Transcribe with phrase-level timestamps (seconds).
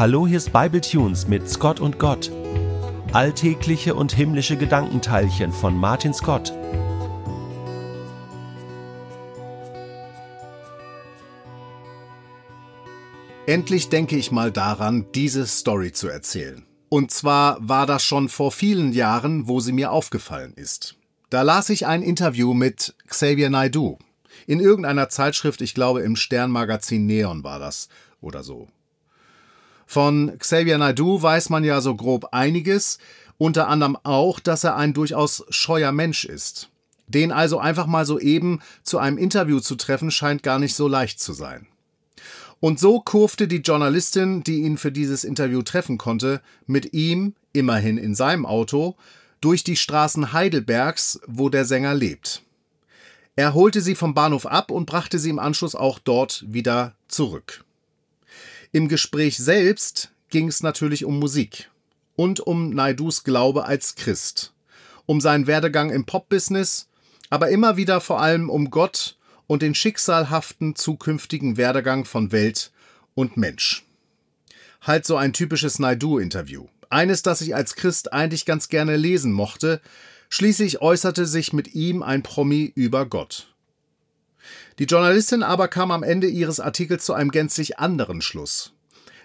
[0.00, 2.32] Hallo, hier ist Bible Tunes mit Scott und Gott.
[3.12, 6.54] Alltägliche und himmlische Gedankenteilchen von Martin Scott.
[13.44, 16.64] Endlich denke ich mal daran, diese Story zu erzählen.
[16.88, 20.96] Und zwar war das schon vor vielen Jahren, wo sie mir aufgefallen ist.
[21.28, 23.98] Da las ich ein Interview mit Xavier Naidoo.
[24.46, 27.90] In irgendeiner Zeitschrift, ich glaube im Sternmagazin Neon war das
[28.22, 28.66] oder so.
[29.90, 32.98] Von Xavier Naidoo weiß man ja so grob einiges,
[33.38, 36.68] unter anderem auch, dass er ein durchaus scheuer Mensch ist.
[37.08, 40.86] Den also einfach mal so eben zu einem Interview zu treffen, scheint gar nicht so
[40.86, 41.66] leicht zu sein.
[42.60, 47.98] Und so kurfte die Journalistin, die ihn für dieses Interview treffen konnte, mit ihm, immerhin
[47.98, 48.94] in seinem Auto,
[49.40, 52.42] durch die Straßen Heidelbergs, wo der Sänger lebt.
[53.34, 57.64] Er holte sie vom Bahnhof ab und brachte sie im Anschluss auch dort wieder zurück.
[58.72, 61.70] Im Gespräch selbst ging es natürlich um Musik
[62.14, 64.52] und um Naidus Glaube als Christ,
[65.06, 66.86] um seinen Werdegang im Pop-Business,
[67.30, 69.16] aber immer wieder vor allem um Gott
[69.48, 72.70] und den schicksalhaften zukünftigen Werdegang von Welt
[73.16, 73.84] und Mensch.
[74.80, 76.68] Halt so ein typisches Naidu-Interview.
[76.90, 79.80] Eines, das ich als Christ eigentlich ganz gerne lesen mochte.
[80.28, 83.52] Schließlich äußerte sich mit ihm ein Promi über Gott.
[84.78, 88.72] Die Journalistin aber kam am Ende ihres Artikels zu einem gänzlich anderen Schluss.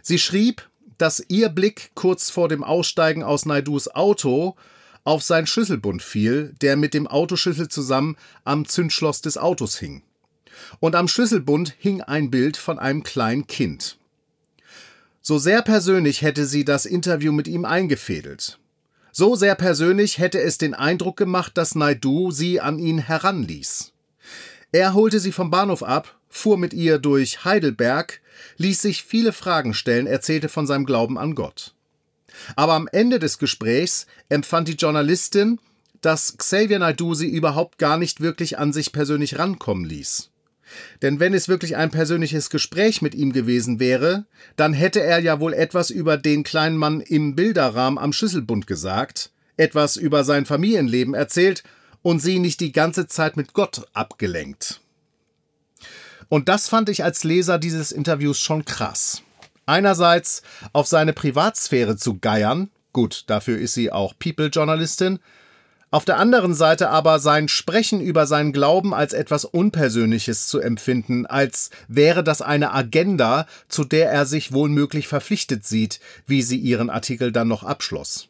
[0.01, 4.55] Sie schrieb, dass ihr Blick kurz vor dem Aussteigen aus Naidus Auto
[5.03, 10.01] auf seinen Schlüsselbund fiel, der mit dem Autoschlüssel zusammen am Zündschloss des Autos hing.
[10.79, 13.97] Und am Schlüsselbund hing ein Bild von einem kleinen Kind.
[15.21, 18.59] So sehr persönlich hätte sie das Interview mit ihm eingefädelt.
[19.11, 23.93] So sehr persönlich hätte es den Eindruck gemacht, dass Naidu sie an ihn heranließ.
[24.75, 28.19] Er holte sie vom Bahnhof ab, fuhr mit ihr durch Heidelberg,
[28.57, 31.73] ließ sich viele Fragen stellen, erzählte von seinem Glauben an Gott.
[32.57, 35.59] Aber am Ende des Gesprächs empfand die Journalistin,
[36.01, 40.29] dass Xavier Naidoo sie überhaupt gar nicht wirklich an sich persönlich rankommen ließ.
[41.01, 44.25] Denn wenn es wirklich ein persönliches Gespräch mit ihm gewesen wäre,
[44.57, 49.31] dann hätte er ja wohl etwas über den kleinen Mann im Bilderrahmen am Schlüsselbund gesagt,
[49.55, 51.63] etwas über sein Familienleben erzählt
[52.05, 54.79] und sie nicht die ganze Zeit mit Gott abgelenkt.
[56.29, 59.23] Und das fand ich als Leser dieses Interviews schon krass.
[59.65, 65.17] Einerseits auf seine Privatsphäre zu geiern, gut, dafür ist sie auch People-Journalistin,
[65.89, 71.25] auf der anderen Seite aber sein Sprechen über seinen Glauben als etwas Unpersönliches zu empfinden,
[71.25, 76.91] als wäre das eine Agenda, zu der er sich wohlmöglich verpflichtet sieht, wie sie ihren
[76.91, 78.29] Artikel dann noch abschloss.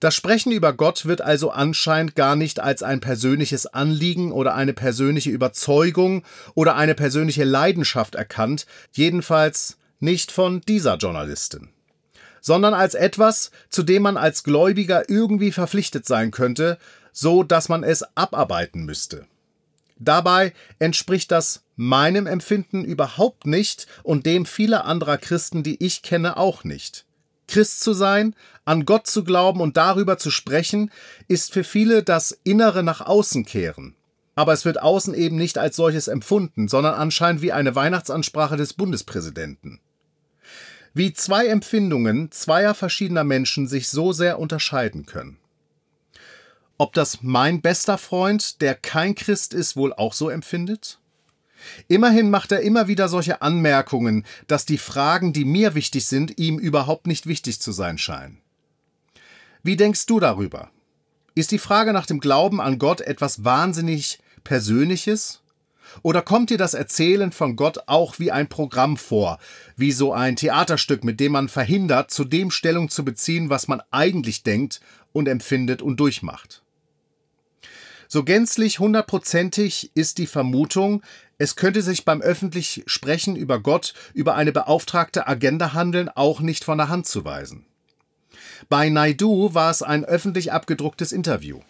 [0.00, 4.72] Das Sprechen über Gott wird also anscheinend gar nicht als ein persönliches Anliegen oder eine
[4.72, 11.70] persönliche Überzeugung oder eine persönliche Leidenschaft erkannt, jedenfalls nicht von dieser Journalistin,
[12.40, 16.78] sondern als etwas, zu dem man als Gläubiger irgendwie verpflichtet sein könnte,
[17.12, 19.26] so dass man es abarbeiten müsste.
[19.98, 26.36] Dabei entspricht das meinem Empfinden überhaupt nicht und dem vieler anderer Christen, die ich kenne,
[26.36, 27.07] auch nicht.
[27.48, 30.90] Christ zu sein, an Gott zu glauben und darüber zu sprechen,
[31.26, 33.96] ist für viele das Innere nach außen kehren.
[34.34, 38.72] Aber es wird außen eben nicht als solches empfunden, sondern anscheinend wie eine Weihnachtsansprache des
[38.74, 39.80] Bundespräsidenten.
[40.94, 45.38] Wie zwei Empfindungen zweier verschiedener Menschen sich so sehr unterscheiden können.
[46.76, 51.00] Ob das mein bester Freund, der kein Christ ist, wohl auch so empfindet?
[51.88, 56.58] Immerhin macht er immer wieder solche Anmerkungen, dass die Fragen, die mir wichtig sind, ihm
[56.58, 58.38] überhaupt nicht wichtig zu sein scheinen.
[59.62, 60.70] Wie denkst du darüber?
[61.34, 65.42] Ist die Frage nach dem Glauben an Gott etwas wahnsinnig Persönliches?
[66.02, 69.38] Oder kommt dir das Erzählen von Gott auch wie ein Programm vor,
[69.76, 73.82] wie so ein Theaterstück, mit dem man verhindert, zu dem Stellung zu beziehen, was man
[73.90, 74.80] eigentlich denkt
[75.12, 76.62] und empfindet und durchmacht?
[78.10, 81.02] So gänzlich hundertprozentig ist die Vermutung,
[81.38, 86.64] es könnte sich beim öffentlich Sprechen über Gott, über eine beauftragte Agenda handeln, auch nicht
[86.64, 87.64] von der Hand zu weisen.
[88.68, 91.60] Bei Naidu war es ein öffentlich abgedrucktes Interview.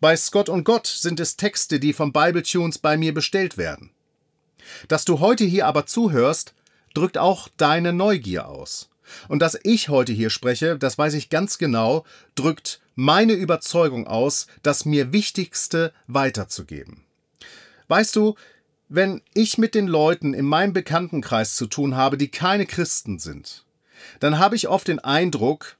[0.00, 3.90] Bei Scott und Gott sind es Texte, die vom Bible Tunes bei mir bestellt werden.
[4.86, 6.54] Dass du heute hier aber zuhörst,
[6.94, 8.90] drückt auch deine Neugier aus.
[9.26, 12.04] Und dass ich heute hier spreche, das weiß ich ganz genau,
[12.36, 17.02] drückt meine Überzeugung aus, das mir Wichtigste weiterzugeben.
[17.88, 18.36] Weißt du,
[18.90, 23.64] wenn ich mit den Leuten in meinem Bekanntenkreis zu tun habe, die keine Christen sind,
[24.18, 25.76] dann habe ich oft den Eindruck,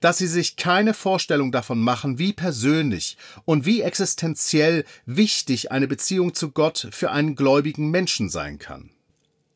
[0.00, 6.34] dass sie sich keine Vorstellung davon machen, wie persönlich und wie existenziell wichtig eine Beziehung
[6.34, 8.90] zu Gott für einen gläubigen Menschen sein kann.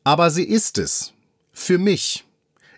[0.03, 1.13] Aber sie ist es.
[1.51, 2.23] Für mich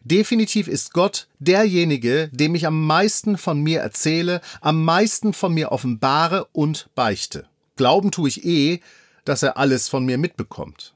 [0.06, 5.72] Definitiv ist Gott derjenige, dem ich am meisten von mir erzähle, am meisten von mir
[5.72, 7.48] offenbare und beichte.
[7.78, 8.82] Glauben tue ich eh,
[9.26, 10.94] dass er alles von mir mitbekommt.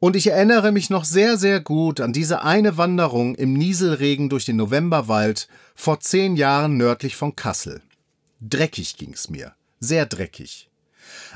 [0.00, 4.44] Und ich erinnere mich noch sehr, sehr gut an diese eine Wanderung im Nieselregen durch
[4.44, 7.80] den Novemberwald vor zehn Jahren nördlich von Kassel.
[8.40, 10.68] Dreckig ging's mir, sehr dreckig.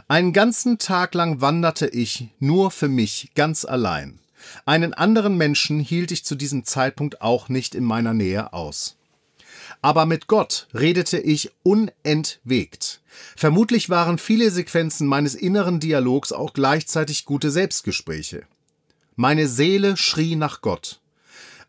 [0.07, 4.19] Einen ganzen Tag lang wanderte ich nur für mich, ganz allein.
[4.67, 8.98] Einen anderen Menschen hielt ich zu diesem Zeitpunkt auch nicht in meiner Nähe aus.
[9.83, 13.01] Aber mit Gott redete ich unentwegt.
[13.37, 18.43] Vermutlich waren viele Sequenzen meines inneren Dialogs auch gleichzeitig gute Selbstgespräche.
[19.17, 21.01] Meine Seele schrie nach Gott.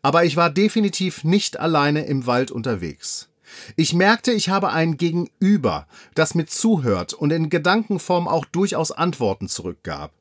[0.02, 3.28] Aber ich war definitiv nicht alleine im Wald unterwegs.
[3.76, 9.48] Ich merkte, ich habe ein Gegenüber, das mir zuhört und in Gedankenform auch durchaus Antworten
[9.48, 10.12] zurückgab.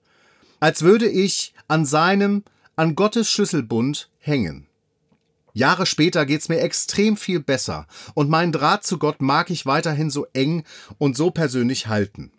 [0.60, 2.44] Als würde ich an seinem,
[2.76, 4.69] an Gottes Schlüsselbund hängen.
[5.54, 10.10] Jahre später geht's mir extrem viel besser und meinen Draht zu Gott mag ich weiterhin
[10.10, 10.64] so eng
[10.98, 12.32] und so persönlich halten.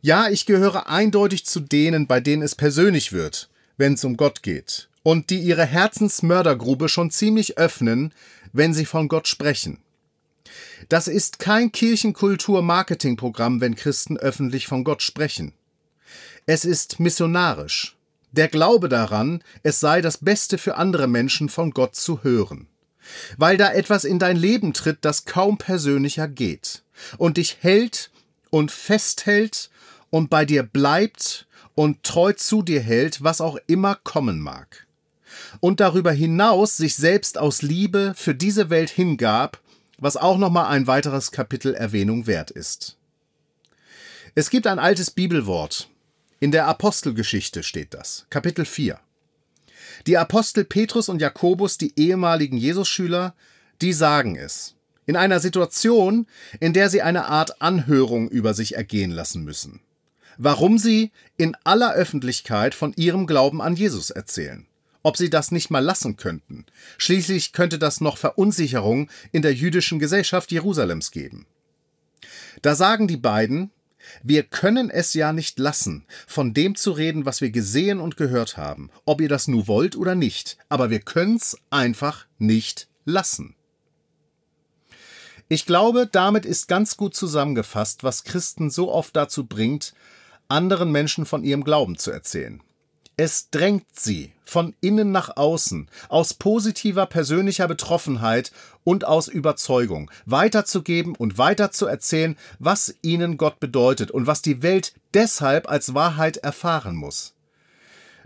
[0.00, 4.42] Ja, ich gehöre eindeutig zu denen, bei denen es persönlich wird, wenn es um Gott
[4.42, 8.12] geht und die ihre Herzensmördergrube schon ziemlich öffnen,
[8.52, 9.78] wenn sie von Gott sprechen.
[10.88, 15.52] Das ist kein Kirchenkultur-Marketingprogramm, wenn Christen öffentlich von Gott sprechen.
[16.46, 17.96] Es ist missionarisch.
[18.34, 22.66] Der Glaube daran, es sei das Beste für andere Menschen von Gott zu hören.
[23.36, 26.82] Weil da etwas in dein Leben tritt, das kaum persönlicher geht
[27.18, 28.10] und dich hält
[28.50, 29.70] und festhält
[30.10, 34.86] und bei dir bleibt und treu zu dir hält, was auch immer kommen mag.
[35.60, 39.60] Und darüber hinaus sich selbst aus Liebe für diese Welt hingab
[39.98, 42.96] was auch nochmal ein weiteres Kapitel Erwähnung wert ist.
[44.34, 45.88] Es gibt ein altes Bibelwort.
[46.40, 48.98] In der Apostelgeschichte steht das, Kapitel 4.
[50.06, 53.34] Die Apostel Petrus und Jakobus, die ehemaligen Jesusschüler,
[53.80, 54.74] die sagen es.
[55.06, 56.26] In einer Situation,
[56.60, 59.80] in der sie eine Art Anhörung über sich ergehen lassen müssen.
[60.36, 64.66] Warum sie in aller Öffentlichkeit von ihrem Glauben an Jesus erzählen
[65.04, 66.64] ob sie das nicht mal lassen könnten.
[66.98, 71.46] Schließlich könnte das noch Verunsicherung in der jüdischen Gesellschaft Jerusalems geben.
[72.62, 73.70] Da sagen die beiden,
[74.22, 78.56] wir können es ja nicht lassen, von dem zu reden, was wir gesehen und gehört
[78.56, 83.54] haben, ob ihr das nur wollt oder nicht, aber wir können's einfach nicht lassen.
[85.48, 89.94] Ich glaube, damit ist ganz gut zusammengefasst, was Christen so oft dazu bringt,
[90.48, 92.62] anderen Menschen von ihrem Glauben zu erzählen.
[93.16, 98.50] Es drängt sie von innen nach außen, aus positiver persönlicher Betroffenheit
[98.82, 105.68] und aus Überzeugung, weiterzugeben und weiterzuerzählen, was ihnen Gott bedeutet und was die Welt deshalb
[105.68, 107.34] als Wahrheit erfahren muss.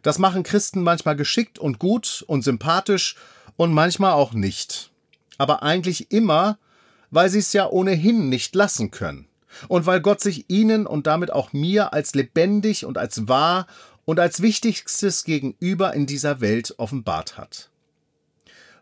[0.03, 3.17] Das machen Christen manchmal geschickt und gut und sympathisch
[3.57, 4.91] und manchmal auch nicht.
[5.37, 6.59] Aber eigentlich immer,
[7.11, 9.29] weil sie es ja ohnehin nicht lassen können.
[9.67, 13.67] Und weil Gott sich ihnen und damit auch mir als lebendig und als wahr
[14.09, 17.69] und als wichtigstes Gegenüber in dieser Welt offenbart hat.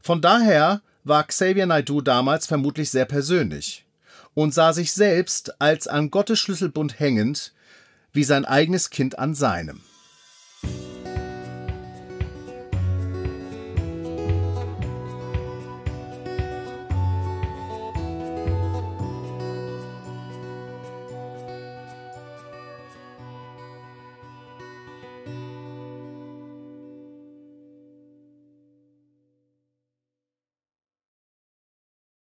[0.01, 3.85] Von daher war Xavier Naidoo damals vermutlich sehr persönlich
[4.35, 7.53] und sah sich selbst als an Gottes Schlüsselbund hängend,
[8.13, 9.81] wie sein eigenes Kind an seinem.